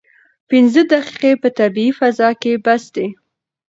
[0.49, 3.07] پنځه دقیقې په طبیعي فضا کې بس دي.